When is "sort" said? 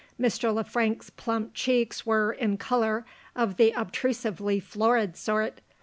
5.15-5.61